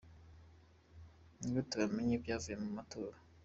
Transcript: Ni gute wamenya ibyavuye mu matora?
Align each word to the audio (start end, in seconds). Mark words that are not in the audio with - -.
Ni 1.39 1.47
gute 1.53 1.75
wamenya 1.81 2.13
ibyavuye 2.15 2.55
mu 2.63 2.69
matora? 2.77 3.17